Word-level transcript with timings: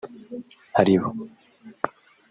aribo 0.79 1.09